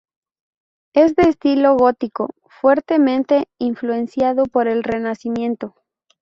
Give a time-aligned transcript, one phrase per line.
[0.95, 5.75] Es de estilo gótico, fuertemente influenciado por el Renacimiento.